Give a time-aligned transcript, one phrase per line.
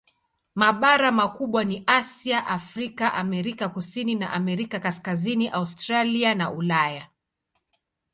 [0.55, 7.09] Mabara makubwa ni Asia, Afrika, Amerika Kusini na Amerika Kaskazini, Australia na Ulaya.